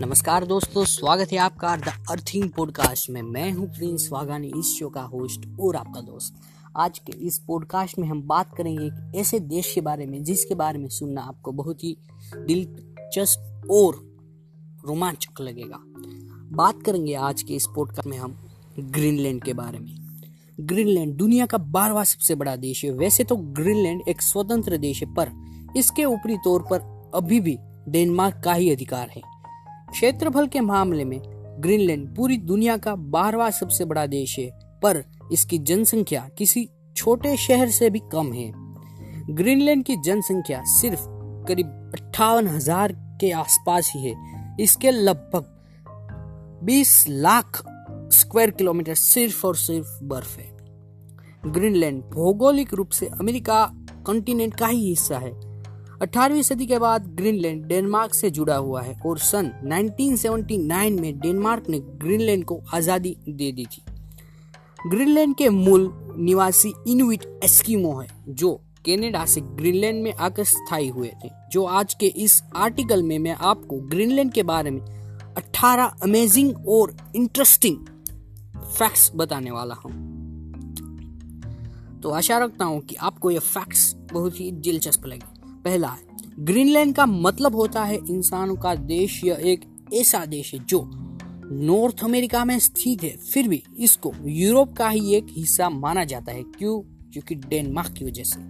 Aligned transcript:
नमस्कार 0.00 0.44
दोस्तों, 0.44 0.84
स्वागत 0.84 1.32
है 1.32 1.38
आपका 1.38 1.76
द 1.76 1.92
अर्थिंग 2.10 2.48
पॉडकास्ट 2.50 3.10
में। 3.10 3.22
मैं 3.22 3.52
हूँ 3.52 3.66
प्रिंस 3.68 4.08
वाघानी 4.12 4.52
इस 4.58 4.66
शो 4.78 4.88
का 4.88 5.00
होस्ट 5.02 5.40
और 5.60 5.76
आपका 5.76 6.00
दोस्त। 6.00 6.34
आज 6.76 6.98
के 6.98 7.12
इस 7.26 7.38
पॉडकास्ट 7.38 7.98
में 7.98 8.06
हम 8.08 8.22
बात 8.22 8.54
करेंगे 8.56 8.86
एक 8.86 9.16
ऐसे 9.16 9.40
देश 9.40 9.72
के 9.74 9.80
बारे 9.80 10.06
में, 10.06 10.24
जिसके 10.24 10.54
बारे 10.54 10.78
में 10.78 10.88
सुनना 10.88 11.20
आपको 11.20 11.52
बहुत 11.52 11.84
ही 11.84 11.96
दिलचस्प 12.36 13.68
और 13.70 13.94
रोमांचक 14.86 15.40
लगेगा। 15.40 15.78
बात 16.56 16.82
करेंगे 16.82 17.14
आज 17.14 17.42
के 17.42 17.54
इस 17.54 17.66
पॉडकास्ट 17.66 18.06
में 18.06 18.18
हम 18.18 18.36
ग्रीनलैंड 18.78 19.42
के 19.44 19.52
बारे 19.52 19.78
में। 19.78 19.94
ग्रीनलैंड 20.60 21.14
दुनिया 21.14 21.46
का 21.46 21.58
बारहवा 21.58 22.04
सबसे 22.04 22.34
बड़ा 22.34 22.56
देश 22.56 22.84
है। 22.84 22.90
वैसे 22.90 23.24
तो 23.24 23.36
ग्रीनलैंड 23.36 24.02
एक 24.08 24.22
स्वतंत्र 24.22 24.76
देश 24.76 25.02
है, 25.02 25.14
पर 25.14 25.32
इसके 25.76 26.04
ऊपरी 26.04 26.36
तौर 26.36 26.62
पर 26.62 27.10
अभी 27.14 27.40
भी 27.40 27.58
डेनमार्क 27.88 28.40
का 28.44 28.54
ही 28.54 28.70
अधिकार 28.70 29.10
है। 29.10 29.29
क्षेत्रफल 29.90 30.46
के 30.46 30.60
मामले 30.60 31.04
में 31.04 31.20
ग्रीनलैंड 31.60 32.16
पूरी 32.16 32.36
दुनिया 32.36 32.76
का 32.76 32.94
बारहवा 32.94 33.50
सबसे 33.50 33.84
बड़ा 33.84 34.06
देश 34.06 34.38
है, 34.38 34.50
पर 34.82 35.04
इसकी 35.32 35.58
जनसंख्या 35.58 36.28
किसी 36.38 36.68
छोटे 36.96 37.36
शहर 37.36 37.70
से 37.70 37.90
भी 37.90 37.98
कम 38.12 38.32
है। 38.32 38.52
ग्रीनलैंड 39.30 39.84
की 39.84 39.96
जनसंख्या 39.96 40.62
सिर्फ़ 40.64 41.04
करीब 41.48 41.92
अट्ठावन 41.94 42.46
हज़ार 42.46 42.92
के 43.20 43.30
आसपास 43.30 43.92
ही 43.96 44.08
है। 44.08 44.14
इसके 44.60 44.90
लगभग 44.90 45.56
20 46.64 47.04
लाख 47.08 47.62
स्क्वायर 48.12 48.50
किलोमीटर 48.50 48.94
सिर्फ़ 48.94 49.46
और 49.46 49.56
सिर्फ़ 49.56 49.98
बर्फ़ 50.04 50.38
है। 50.38 50.50
ग्रीनलैंड 51.46 52.02
भौगोलिक 52.04 52.74
रूप 52.74 52.90
से 52.90 53.06
अमेरिका 53.06 53.64
कॉन्टिनेंट 54.06 54.54
का 54.54 54.66
ही 54.66 54.88
हिस्सा 54.88 55.18
है। 55.18 55.49
18वीं 56.00 56.42
सदी 56.42 56.66
के 56.66 56.78
बाद 56.78 57.06
ग्रीनलैंड 57.06 57.64
डेनमार्क 57.64 58.14
से 58.14 58.30
जुड़ा 58.30 58.56
हुआ 58.56 58.82
है 58.82 58.94
और 59.06 59.18
सन 59.18 59.50
1979 59.64 61.00
में 61.00 61.18
डेनमार्क 61.18 61.68
ने 61.68 61.78
ग्रीनलैंड 61.78 62.44
को 62.44 62.60
आज़ादी 62.74 63.16
दे 63.28 63.50
दी 63.52 63.64
थी। 63.64 63.82
ग्रीनलैंड 64.86 65.34
के 65.36 65.48
मूल 65.48 65.90
निवासी 66.18 66.72
इनुइट 66.88 67.40
एस्किमो 67.44 67.98
है, 68.00 68.06
जो 68.28 68.60
कनाडा 68.86 69.24
से 69.26 69.40
ग्रीनलैंड 69.40 70.02
में 70.02 70.12
आकर 70.14 70.44
स्थायी 70.44 70.88
हुए 70.88 71.08
थे, 71.24 71.28
जो 71.52 71.64
आज 71.64 71.94
के 71.94 72.06
इस 72.06 72.42
आर्टिकल 72.56 73.02
में 73.02 73.18
मैं 73.18 73.36
आपको 73.40 73.76
ग्रीनलैंड 73.76 74.32
के 74.32 74.42
बारे 74.42 74.70
में 74.70 74.80
18 75.38 75.92
अमेजिंग 76.02 76.68
और 76.68 76.96
इंटरेस्टिंग 77.16 77.76
फैक्ट्स 78.78 79.10
बताने 79.16 79.50
वाला 79.50 79.74
हूँ। 79.74 79.92
तो 82.00 82.10
आशा 82.10 82.38
रखता 82.38 82.64
हूँ 82.64 82.80
कि 82.80 82.94
आपको 82.94 83.30
ये 83.30 83.38
फैक्ट्स 83.38 83.94
बहुत 84.12 84.40
ही 84.40 84.50
दिलचस्प 84.52 85.06
लगे। 85.06 85.39
पहला 85.64 85.96
ग्रीनलैंड 86.38 86.94
का 86.94 87.06
मतलब 87.06 87.54
होता 87.54 87.84
है 87.84 87.96
इंसानों 87.96 88.56
का 88.56 88.74
देश 88.74 89.24
या 89.24 89.34
एक 89.34 89.64
ऐसा 89.94 90.24
देश 90.26 90.54
है 90.54 90.64
जो 90.64 90.90
नॉर्थ 91.52 92.04
अमेरिका 92.04 92.44
में 92.44 92.58
स्थित 92.58 93.02
है। 93.02 93.16
फिर 93.16 93.48
भी 93.48 93.62
इसको 93.78 94.12
यूरोप 94.24 94.72
का 94.72 94.88
ही 94.88 95.14
एक 95.14 95.26
हिस्सा 95.30 95.70
माना 95.70 96.04
जाता 96.04 96.32
है, 96.32 96.42
क्यों? 96.42 96.80
क्योंकि 97.10 97.34
डेनमार्क 97.34 97.92
की 97.92 98.04
वजह 98.04 98.22
से। 98.22 98.40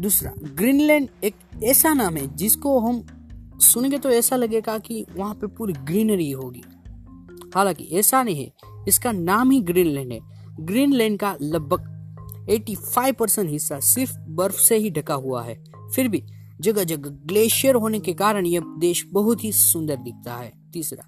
दूसरा, 0.00 0.32
ग्रीनलैंड 0.54 1.08
एक 1.24 1.34
ऐसा 1.64 1.94
नाम 1.94 2.16
है 2.16 2.36
जिसको 2.36 2.78
हम 2.80 3.06
सुनेंगे 3.60 3.98
तो 3.98 4.10
ऐसा 4.10 4.36
लगेगा 4.36 4.78
कि 4.78 5.06
वहाँ 5.16 5.34
पे 5.34 5.46
पूरी 5.46 5.72
ग्रीनरी 5.72 6.30
होगी। 6.30 6.62
हालाँकि 7.54 7.84
ऐसा 7.84 8.22
नहीं 8.22 8.44
है, 8.44 8.52
इसका 8.88 9.12
नाम 9.12 9.50
ही 9.50 9.60
ग्रीनलैंड 9.60 10.12
है। 10.12 10.20
ग्रीनलैंड 10.60 11.18
का 11.18 11.36
लगभग 11.42 11.91
85 12.48 13.12
परसेंट 13.12 13.50
हिस्सा 13.50 13.78
सिर्फ़ 13.80 14.18
बर्फ़ 14.30 14.58
से 14.58 14.76
ही 14.76 14.90
ढका 14.90 15.14
हुआ 15.16 15.42
है। 15.44 15.54
फिर 15.94 16.08
भी 16.08 16.22
जगह 16.60 16.84
जगह 16.84 17.10
ग्लेशियर 17.26 17.74
होने 17.74 18.00
के 18.00 18.12
कारण 18.14 18.46
यह 18.46 18.62
देश 18.78 19.04
बहुत 19.12 19.44
ही 19.44 19.52
सुंदर 19.52 19.96
दिखता 19.98 20.34
है। 20.34 20.52
तीसरा, 20.72 21.04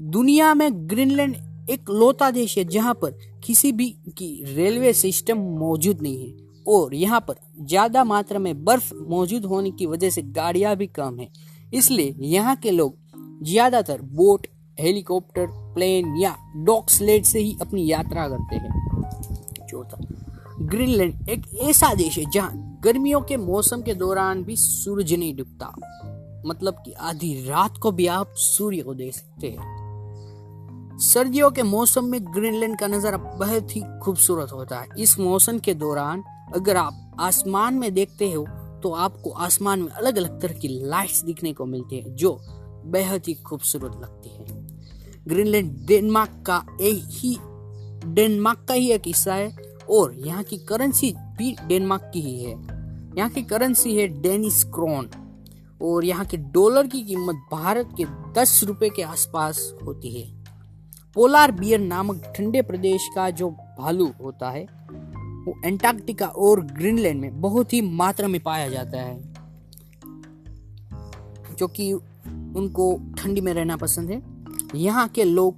दुनिया 0.00 0.52
में 0.54 0.70
ग्रीनलैंड 0.90 1.36
एक 1.70 1.90
लोता 1.90 2.30
देश 2.30 2.56
है 2.58 2.64
जहाँ 2.66 2.94
पर 2.94 3.18
किसी 3.44 3.72
भी 3.72 3.88
की 4.18 4.54
रेलवे 4.54 4.92
सिस्टम 4.92 5.38
मौजूद 5.58 6.00
नहीं 6.02 6.26
है 6.26 6.48
और 6.68 6.94
यहाँ 6.94 7.20
पर 7.28 7.34
ज़्यादा 7.60 8.04
मात्रा 8.04 8.38
में 8.38 8.64
बर्फ़ 8.64 8.92
मौजूद 9.08 9.44
होने 9.44 9.70
की 9.70 9.86
वजह 9.86 10.10
से 10.10 10.22
गाड़ियाँ 10.22 10.74
भी 10.76 10.86
कम 10.88 11.18
है। 11.20 11.28
इसलिए 11.72 12.14
यहाँ 12.28 12.56
के 12.56 12.70
लोग 12.70 12.96
ज़्यादातर 13.42 14.00
बोट, 14.02 14.46
हेलीकॉप्टर, 14.78 15.46
प्लेन 15.74 16.16
या 16.18 16.34
डॉक 16.56 16.90
स्लेट 16.90 17.24
से 17.24 17.38
ही 17.38 17.56
अपनी 17.62 17.90
यात्रा 17.90 18.28
करते 18.28 18.56
हैं। 18.56 19.66
चौथा 19.66 19.98
ग्रीनलैंड 20.70 21.28
एक 21.28 21.46
ऐसा 21.60 21.92
देश 21.94 22.16
है 22.18 22.24
जहाँ 22.30 22.78
गर्मियों 22.84 23.20
के 23.20 23.36
मौसम 23.36 23.80
के 23.82 23.94
दौरान 23.94 24.42
भी 24.44 24.56
सूरज 24.56 25.12
नहीं 25.12 25.34
डूबता। 25.36 25.72
मतलब 26.46 26.74
कि 26.84 26.92
आधी 27.02 27.32
रात 27.48 27.78
को 27.78 27.90
भी 27.92 28.06
आप 28.08 28.34
सूर्य 28.38 28.82
को 28.82 28.94
देख 28.94 29.14
सकते 29.14 29.48
हैं। 29.48 30.98
सर्दियों 31.02 31.50
के 31.50 31.62
मौसम 31.62 32.04
में 32.04 32.20
ग्रीनलैंड 32.24 32.78
का 32.78 32.86
नज़ारा 32.86 33.16
बहुत 33.16 33.76
ही 33.76 33.82
खूबसूरत 34.02 34.52
होता 34.52 34.78
है। 34.78 34.86
इस 34.98 35.18
मौसम 35.18 35.58
के 35.58 35.74
दौरान 35.74 36.22
अगर 36.54 36.76
आप 36.76 37.16
आसमान 37.20 37.74
में 37.74 37.92
देखते 37.94 38.30
हो 38.32 38.46
तो 38.82 38.92
आपको 38.96 39.30
आसमान 39.40 39.82
में 39.82 39.90
अलग 39.90 40.16
अलग 40.16 40.40
तरह 40.42 40.58
की 40.58 40.68
लाइट्स 40.68 41.22
दिखने 41.24 41.52
को 41.52 41.66
मिलती 41.66 41.96
है, 41.96 42.14
जो 42.16 42.38
बेहद 42.86 43.22
ही 43.26 43.34
खूबसूरत 43.42 44.00
लगती 44.02 44.30
है। 44.30 45.24
ग्रीनलैंड 45.28 45.76
डेनमार्क 45.86 46.42
का 46.46 46.64
एक 46.80 47.08
ही 47.12 47.36
डेनमार्क 48.06 48.64
का 48.68 48.74
ही 48.74 48.90
एक 48.92 49.06
हिस्सा 49.06 49.34
है 49.34 49.59
और 49.90 50.14
यहाँ 50.16 50.42
की 50.42 50.56
करेंसी 50.58 51.12
भी 51.38 51.54
डेनमार्क 51.68 52.10
की 52.14 52.20
ही 52.20 52.38
है। 52.40 52.52
यहाँ 53.18 53.28
की 53.30 53.42
करेंसी 53.42 53.96
है 53.96 54.06
डेनिस 54.22 54.62
क्रोन 54.64 55.08
और 55.82 56.04
यहाँ 56.04 56.24
के 56.24 56.36
डॉलर 56.52 56.86
की 56.86 57.02
कीमत 57.02 57.40
भारत 57.52 57.94
के 57.96 58.04
दस 58.32 58.60
रुपए 58.64 58.88
के 58.88 59.02
आसपास 59.02 59.72
होती 59.84 60.20
है। 60.20 60.28
पोलार 61.16 61.52
बियर 61.52 61.80
नामक 61.80 62.32
ठंडे 62.36 62.62
प्रदेश 62.62 63.08
का 63.14 63.30
जो 63.30 63.50
भालू 63.50 64.06
होता 64.22 64.50
है, 64.50 64.62
वो 65.40 65.54
एंटार्क्टिका 65.64 66.26
और 66.26 66.60
ग्रीनलैंड 66.62 67.20
में 67.20 67.40
बहुत 67.40 67.72
ही 67.72 67.80
मात्रा 67.82 68.28
में 68.28 68.40
पाया 68.42 68.68
जाता 68.68 69.00
है, 69.00 69.18
जो 71.58 71.68
कि 71.68 71.92
उनको 71.92 72.94
ठंडी 73.18 73.40
में 73.40 73.52
रहना 73.54 73.76
पसंद 73.76 74.10
है। 74.10 74.22
यहाँ 74.76 75.08
के 75.08 75.24
लोग 75.24 75.56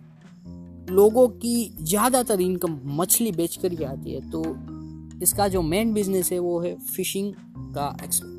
लोगों 0.92 1.28
की 1.28 1.54
ज़्यादातर 1.80 2.41
इनकम 2.41 2.78
मछली 2.97 3.32
बेचकर 3.32 3.72
ही 3.72 3.84
आती 3.84 4.14
है 4.14 4.30
तो 4.30 4.42
इसका 5.22 5.48
जो 5.48 5.62
मेन 5.62 5.92
बिज़नेस 5.94 6.32
है 6.32 6.38
वो 6.38 6.58
है 6.60 6.75
फिशिंग 6.86 7.32
का 7.75 7.97
एक्सपोर्ट 8.04 8.30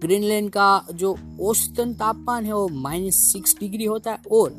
ग्रीनलैंड 0.00 0.50
का 0.50 0.86
जो 0.94 1.16
औसतन 1.42 1.94
तापमान 1.94 2.44
है 2.44 2.52
वो 2.52 2.68
माइनस 2.68 3.16
सिक्स 3.32 3.56
डिग्री 3.60 3.84
होता 3.84 4.10
है 4.10 4.18
और 4.32 4.58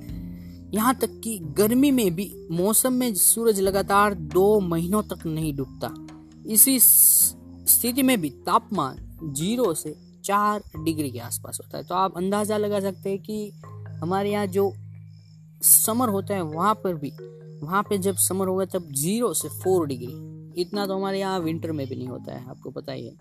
यहाँ 0.73 0.93
तक 0.95 1.19
कि 1.23 1.37
गर्मी 1.57 1.91
में 1.91 2.15
भी 2.15 2.31
मौसम 2.51 2.93
में 2.93 3.13
सूरज 3.15 3.59
लगातार 3.59 4.13
दो 4.33 4.59
महीनों 4.59 5.01
तक 5.03 5.25
नहीं 5.25 5.55
डूबता। 5.55 5.93
इसी 6.53 6.79
स्थिति 6.79 8.03
में 8.03 8.19
भी 8.21 8.29
तापमान 8.45 8.97
ज़ीरो 9.35 9.73
से 9.73 9.95
चार 10.25 10.63
डिग्री 10.83 11.11
के 11.11 11.19
आसपास 11.19 11.59
होता 11.63 11.77
है। 11.77 11.83
तो 11.83 11.95
आप 11.95 12.17
अंदाज़ा 12.17 12.57
लगा 12.57 12.79
सकते 12.79 13.09
हैं 13.09 13.19
कि 13.19 13.49
हमारे 14.01 14.31
यहाँ 14.31 14.47
जो 14.47 14.69
समर 15.61 16.09
होता 16.09 16.35
है 16.35 16.41
वहाँ 16.43 16.73
पर 16.83 16.93
भी। 16.95 17.11
वहाँ 17.61 17.81
पे 17.83 17.97
जब 17.97 18.15
समर 18.19 18.47
होगा 18.47 18.65
तब 18.67 18.91
ज़ीरो 18.93 19.33
से 19.33 19.49
फोर 19.59 19.87
डिग्री। 19.87 20.61
इतना 20.61 20.85
तो 20.85 20.95
हमारे 20.95 21.19
यहाँ 21.19 21.39
विंटर 21.39 21.71
में 21.71 21.85
भी 21.87 21.95
नहीं 21.95 22.07
होता 22.07 22.33
है, 22.33 22.49
आपको 22.49 22.69
पता 22.71 22.91
ही 22.91 23.05
है। 23.05 23.13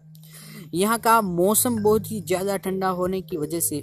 यहाँ 0.75 0.99
का 0.99 1.21
मौसम 1.21 1.83
बहुत 1.83 2.11
ही 2.11 2.21
ज़्यादा 2.23 2.57
ठंडा 2.57 2.89
होने 2.91 3.21
की 3.21 3.37
वजह 3.37 3.61
से 3.61 3.83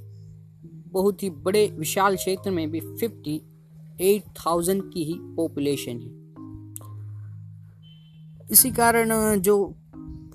बहुत 0.93 1.23
ही 1.23 1.29
बड़े 1.45 1.65
विशाल 1.77 2.15
क्षेत्र 2.15 2.51
में 2.51 2.69
भी 2.71 2.79
फिफ्टी 2.79 3.35
एट 4.01 4.23
थाउज़ेंड 4.37 4.81
की 4.93 5.03
ही 5.03 5.17
पॉपुलेशन 5.35 5.99
है। 5.99 6.21
इसी 8.51 8.71
कारण, 8.71 9.39
जो 9.39 9.73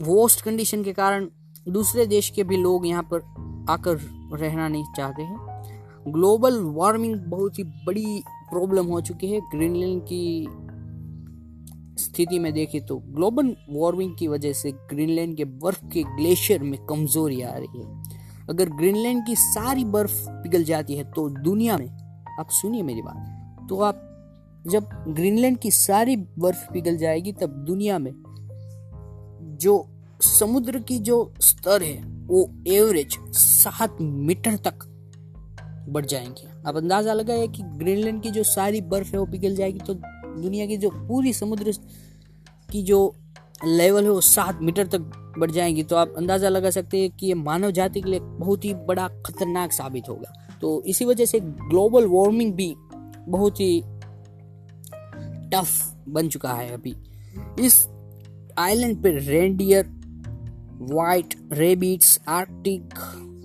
वोस्ट 0.02 0.40
कंडीशन 0.40 0.82
के 0.84 0.92
कारण 0.92 1.28
दूसरे 1.68 2.06
देश 2.06 2.30
के 2.30 2.44
भी 2.44 2.56
लोग 2.56 2.86
यहाँ 2.86 3.02
पर 3.12 3.20
आकर 3.70 3.96
रहना 4.34 4.68
नहीं 4.68 4.84
चाहते 4.96 5.22
हैं। 5.22 5.57
ग्लोबल 6.12 6.58
वार्मिंग 6.74 7.14
बहुत 7.28 7.58
ही 7.58 7.64
बड़ी 7.86 8.22
प्रॉब्लम 8.50 8.86
हो 8.86 9.00
चुकी 9.00 9.26
है। 9.26 9.40
ग्रीनलैंड 9.50 10.02
की 10.02 10.48
स्थिति 11.98 12.38
में 12.38 12.52
देखें 12.52 12.80
तो 12.86 12.96
ग्लोबल 13.06 13.54
वार्मिंग 13.70 14.14
की 14.16 14.28
वजह 14.28 14.52
से 14.52 14.72
ग्रीनलैंड 14.90 15.36
के 15.36 15.44
बर्फ़ 15.44 15.84
के 15.84 16.02
ग्लेशियर 16.16 16.62
में 16.62 16.78
कमज़ोरी 16.86 17.40
आ 17.42 17.54
रही 17.54 17.80
है। 17.80 18.46
अगर 18.48 18.70
ग्रीनलैंड 18.70 19.24
की 19.26 19.34
सारी 19.36 19.84
बर्फ़ 19.86 20.24
पिघल 20.28 20.64
जाती 20.64 20.96
है 20.96 21.04
तो 21.12 21.28
दुनिया 21.42 21.78
में, 21.78 21.88
आप 22.40 22.48
सुनिए 22.50 22.82
मेरी 22.82 23.02
बात 23.02 23.68
तो 23.68 23.80
आप 23.80 24.04
जब 24.66 24.88
ग्रीनलैंड 25.08 25.58
की 25.58 25.70
सारी 25.70 26.16
बर्फ़ 26.16 26.72
पिघल 26.72 26.96
जाएगी 26.96 27.32
तब 27.32 27.64
दुनिया 27.66 27.98
में 27.98 28.12
जो 29.60 29.84
समुद्र 30.20 30.78
की 30.78 30.98
जो 30.98 31.32
स्तर 31.40 31.82
है, 31.82 32.02
वो 32.26 32.48
एवरेज 32.66 33.18
सात 33.32 33.96
मीटर 34.00 34.56
तक 34.56 34.78
बढ़ 35.88 36.06
जाएँगे। 36.06 36.48
अब 36.66 36.76
अंदाज़ा 36.76 37.12
लगाए 37.12 37.46
कि 37.48 37.62
ग्रीनलैंड 37.62 38.22
की 38.22 38.30
जो 38.30 38.42
सारी 38.44 38.80
बर्फ़ 38.82 39.12
है 39.12 39.18
वो 39.18 39.26
पिघल 39.26 39.54
जाएगी 39.56 39.78
तो 39.78 39.94
दुनिया 39.94 40.66
की 40.66 40.76
जो 40.76 40.90
पूरी 40.90 41.32
समुद्र 41.32 41.72
की 42.68 42.82
जो 42.82 43.14
लेवल 43.66 44.04
है 44.04 44.10
वो 44.10 44.20
सात 44.20 44.58
मीटर 44.62 44.86
तक 44.86 45.12
बढ़ 45.38 45.50
जाएँगी। 45.50 45.82
तो 45.82 45.96
आप 45.96 46.14
अंदाज़ा 46.16 46.48
लगा 46.48 46.70
सकते 46.70 46.98
हैं 46.98 47.10
कि 47.10 47.26
ये 47.26 47.34
मानव 47.34 47.70
जाति 47.70 48.00
के 48.00 48.10
लिए 48.10 48.20
बहुत 48.20 48.64
ही 48.64 48.74
बड़ा 48.88 49.08
खतरनाक 49.26 49.72
साबित 49.72 50.08
होगा। 50.08 50.32
तो 50.60 50.82
इसी 50.86 51.04
वजह 51.04 51.24
से 51.24 51.40
ग्लोबल 51.40 52.06
वार्मिंग 52.06 52.52
भी 52.54 52.74
बहुत 53.28 53.60
ही 53.60 53.80
टफ 55.52 55.94
बन 56.08 56.28
चुका 56.28 56.52
है 56.52 56.72
अभी। 56.72 56.94
इस 57.60 57.86
आइलैंड 58.58 59.02
पे 59.02 59.10
रेंडियर 59.18 59.86
वाइट 60.92 61.34
रेबिट्स, 61.52 62.18
आर्कटिक 62.28 62.94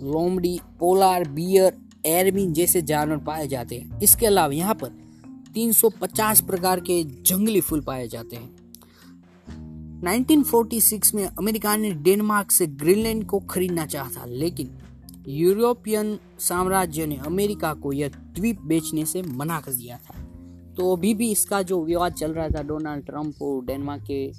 लोमड़ी 0.03 0.59
पोलार, 0.79 1.27
बियर 1.29 1.77
एयरबिन 2.05 2.53
जैसे 2.53 2.81
जानवर 2.81 3.17
पाए 3.17 3.47
जाते 3.47 3.77
हैं। 3.77 3.99
इसके 3.99 4.25
अलावा 4.25 4.53
यहाँ 4.53 4.75
पर 4.75 4.89
350 5.53 6.41
प्रकार 6.41 6.79
के 6.79 7.03
जंगली 7.03 7.61
फूल 7.61 7.81
पाए 7.81 8.07
जाते 8.07 8.35
हैं। 8.35 8.49
1946 10.03 11.13
में 11.15 11.25
अमेरिका 11.25 11.75
ने 11.75 11.91
डेनमार्क 11.91 12.51
से 12.51 12.67
ग्रीनलैंड 12.67 13.25
को 13.25 13.39
खरीदना 13.39 13.85
चाहा 13.85 14.09
था, 14.09 14.25
लेकिन 14.25 14.77
यूरोपियन 15.27 16.19
साम्राज्य 16.39 17.05
ने 17.05 17.15
अमेरिका 17.15 17.73
को 17.73 17.93
यह 17.93 18.07
द्वीप 18.07 18.61
बेचने 18.61 19.05
से 19.05 19.21
मना 19.21 19.59
कर 19.61 19.73
दिया 19.73 19.97
था। 19.97 20.19
तो 20.77 20.95
अभी 20.95 21.13
भी 21.13 21.31
इसका 21.31 21.61
जो 21.61 21.83
विवाद 21.85 22.13
चल 22.13 22.33
रहा 22.33 22.47
था, 22.47 22.61
डोनाल्ड 22.63 23.05
ट्रंप 23.05 23.41
और 23.41 23.65
डेनमार्क 23.65 24.03
के 24.03 24.31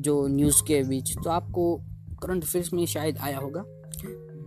जो 0.00 0.26
न्यूज़ 0.28 0.62
के 0.62 0.82
बीच 0.82 1.16
तो 1.24 1.30
आपको 1.30 1.80
करंट 2.22 2.44
अफेयर्स 2.44 2.72
में 2.72 2.86
शायद 2.86 3.18
आया 3.18 3.38
होगा। 3.38 3.64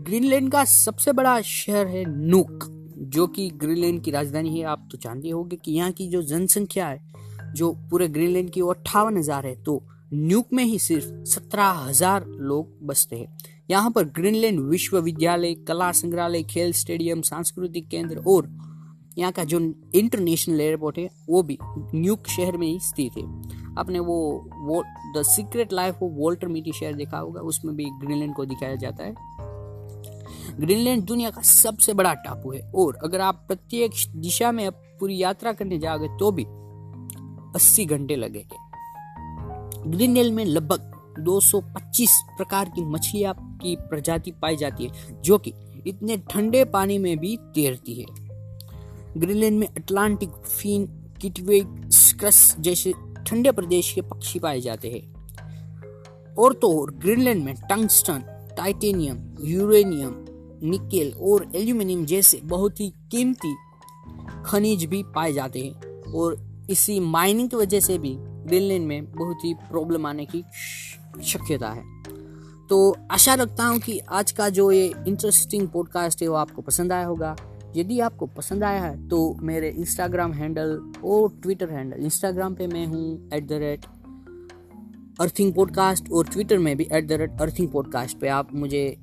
ग्रीनलैंड 0.01 0.51
का 0.51 0.63
सबसे 0.65 1.11
बड़ा 1.13 1.39
शहर 1.41 1.87
है 1.87 2.03
नूक, 2.07 2.63
जो 3.07 3.25
कि 3.27 3.49
ग्रीनलैंड 3.55 4.01
की 4.03 4.11
राजधानी 4.11 4.57
है। 4.57 4.63
आप 4.65 4.87
तो 4.91 4.97
जानते 4.97 5.29
होंगे 5.29 5.55
कि 5.55 5.71
यहाँ 5.71 5.91
की 5.91 6.07
जो 6.09 6.21
जनसंख्या 6.23 6.87
है, 6.87 7.01
जो 7.53 7.71
पूरे 7.89 8.07
ग्रीनलैंड 8.07 8.49
की 8.49 8.61
वो 8.61 8.69
अट्ठावन 8.69 9.17
हज़ार 9.17 9.45
है 9.47 9.55
तो 9.63 9.81
न्यूक 10.13 10.53
में 10.53 10.63
ही 10.63 10.79
सिर्फ़ 10.79 11.05
सत्रह 11.25 11.69
हज़ार 11.79 12.25
लोग 12.27 12.85
बसते 12.87 13.15
हैं। 13.15 13.37
यहाँ 13.69 13.91
पर 13.91 14.03
ग्रीनलैंड 14.11 14.59
विश्वविद्यालय, 14.61 15.53
कला 15.67 15.91
संग्रहालय, 15.91 16.43
खेल 16.43 16.73
स्टेडियम, 16.73 17.21
सांस्कृतिक 17.21 17.87
केंद्र 17.87 18.23
और 18.27 18.49
यहाँ 19.17 19.31
का 19.31 19.43
जो 19.43 19.59
इंटरनेशनल 19.59 20.61
एयरपोर्ट 20.61 20.97
है, 20.97 21.09
वो 21.29 21.43
भी 21.43 21.57
न्यूक 21.95 22.27
शहर 22.29 22.57
में 22.57 22.67
ही 22.67 22.79
स्थित 22.81 23.17
है। 23.17 23.23
आपने 23.77 23.99
वो 24.01 24.17
वो, 24.57 24.83
the 25.15 25.23
secret 25.25 25.73
life 25.73 26.03
of 26.03 26.11
Walter 26.13 26.47
Mitty 26.47 26.71
शहर 26.71 26.93
देखा 26.93 27.17
होगा, 27.17 27.41
उसमें 27.41 27.75
भी 27.75 27.85
ग्रीनलैंड 27.99 28.35
को 28.35 28.45
दिखाया 28.45 28.75
जाता 28.77 29.03
है। 29.03 29.40
ग्रीनलैंड 30.61 31.03
दुनिया 31.03 31.29
का 31.29 31.41
सबसे 31.41 31.93
बड़ा 31.93 32.13
टापू 32.13 32.51
है। 32.51 32.71
और 32.75 32.97
अगर 33.03 33.21
आप 33.21 33.45
प्रत्येक 33.47 33.91
दिशा 34.15 34.51
में 34.51 34.71
पूरी 34.71 35.17
यात्रा 35.17 35.53
करने 35.53 35.79
जाओगे 35.79 36.07
तो 36.07 36.31
भी 36.31 36.43
80 37.55 37.85
घंटे 37.85 38.15
लगेंगे। 38.15 38.71
ग्रीनलैंड 39.89 40.33
में 40.35 40.45
लगभग 40.45 40.91
225 41.19 42.21
प्रकार 42.37 42.69
की 42.69 42.85
मछलियाँ 42.85 43.57
की 43.61 43.75
प्रजाति 43.75 44.31
पाई 44.31 44.55
जाती 44.55 44.85
है, 44.85 45.21
जो 45.21 45.37
कि 45.37 45.53
इतने 45.87 46.17
ठंडे 46.17 46.65
पानी 46.65 46.97
में 46.97 47.17
भी 47.17 47.37
तैरती 47.37 47.93
है। 47.93 48.05
ग्रीनलैंड 49.17 49.59
में 49.59 49.67
अटलांटिक 49.67 50.29
फिन, 50.29 50.85
किटवे, 51.21 51.65
स्क्रस 51.89 52.55
जैसे 52.59 52.93
ठंडे 53.27 53.51
प्रदेश 53.51 53.93
के 53.93 54.01
पक्षी 54.01 54.39
पाए 54.39 54.61
जाते 54.61 54.89
हैं। 54.89 55.13
और 56.35 56.53
तो 56.53 56.81
और, 56.81 56.91
ग्रीनलैंड 56.91 57.43
में 57.43 57.55
टंगस्टन, 57.55 58.19
टाइटेनियम, 58.57 59.35
यूरेनियम 59.43 60.25
निकेल 60.63 61.13
और 61.13 61.51
एल्यूमिनियम 61.55 62.05
जैसे 62.05 62.41
बहुत 62.43 62.79
ही 62.79 62.93
कीमती 63.11 63.55
खनिज 64.45 64.85
भी 64.85 65.03
पाए 65.03 65.33
जाते 65.33 65.59
हैं। 65.59 66.11
और 66.11 66.37
इसी 66.69 66.99
माइनिंग 66.99 67.49
की 67.49 67.55
वजह 67.55 67.79
से 67.79 67.97
भी 67.97 68.15
ग्रीनलैंड 68.19 68.87
में 68.87 69.11
बहुत 69.11 69.45
ही 69.45 69.53
प्रॉब्लम 69.53 70.05
आने 70.05 70.25
की 70.25 70.43
शक्यता 71.23 71.69
है। 71.69 71.83
तो 72.67 72.95
आशा 73.11 73.33
रखता 73.33 73.65
हूँ 73.65 73.79
कि 73.79 73.99
आज 73.99 74.31
का 74.31 74.49
जो 74.49 74.71
ये 74.71 74.93
इंटरेस्टिंग 75.07 75.67
पॉडकास्ट 75.67 76.21
है 76.21 76.27
वो 76.27 76.35
आपको 76.35 76.61
पसंद 76.61 76.91
आया 76.91 77.05
होगा। 77.05 77.35
यदि 77.77 77.99
आपको 77.99 78.25
पसंद 78.25 78.63
आया 78.63 78.81
है 78.81 79.07
तो 79.07 79.37
मेरे 79.41 79.69
इंस्टाग्राम 79.69 80.33
हैंडल 80.33 80.93
और 81.03 81.29
ट्विटर 81.41 81.69
हैंडल 81.69 82.03
इंस्टाग्राम 82.03 82.55
पे 82.55 82.67
मैं 82.67 82.85
हूँ 82.85 83.29
at 83.33 83.47
the 83.47 83.51
rate 83.51 83.85
earthing 85.19 85.53
podcast 85.53 86.11
और 86.11 86.25
ट्विटर 86.25 86.57
में 86.57 86.77
भी 86.77 86.87
at 86.91 87.07
the 87.07 87.11
rate 87.11 87.41
earthing 87.41 87.69
podcast 87.69 88.17
पे 88.17 88.27
आप 88.27 88.53
मुझे 88.55 88.97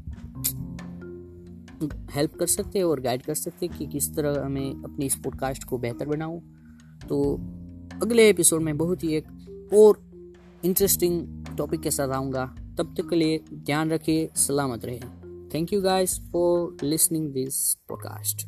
हेल्प 2.11 2.35
कर 2.35 2.47
सकते 2.47 2.79
हैं 2.79 2.87
और 2.87 3.01
गाइड 3.01 3.23
कर 3.23 3.35
सकते 3.35 3.67
हैं 3.67 3.79
कि 3.79 3.87
किस 3.87 4.15
तरह 4.15 4.45
हमें 4.45 4.71
अपनी 4.71 5.07
इस 5.07 5.17
पॉडकास्ट 5.17 5.65
को 5.65 5.79
बेहतर 5.79 6.07
बनाऊँ। 6.09 6.43
तो 7.09 7.35
अगले 8.03 8.29
एपिसोड 8.29 8.63
में 8.63 8.79
बहुत 8.79 9.05
ही 9.05 9.15
एक 9.15 9.25
और 9.75 10.11
इंटरेस्टिंग 10.65 11.45
टॉपिक 11.47 11.81
के 11.81 11.91
साथ 11.91 12.09
आऊँगा। 12.09 12.55
तब 12.79 12.95
तक 12.97 13.09
के 13.09 13.17
लिए 13.17 13.41
ध्यान 13.55 13.91
रखिए 13.91 14.31
सलामत 14.37 14.85
रहे। 14.85 15.01
Thank 15.55 15.73
you 15.73 15.81
guys 15.81 16.21
for 16.33 16.77
listening 16.83 17.33
this 17.33 17.75
podcast 17.89 18.47